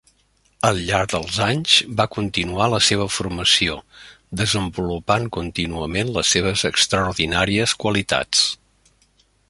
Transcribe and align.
Al 0.67 0.77
llarg 0.85 1.09
dels 1.15 1.35
anys 1.47 1.75
va 1.99 2.07
continuar 2.15 2.69
la 2.73 2.79
seva 2.87 3.05
formació, 3.17 3.77
desenvolupant 4.41 5.29
contínuament 5.39 6.11
les 6.17 6.33
seves 6.37 6.65
extraordinàries 6.73 7.77
qualitats. 7.85 8.45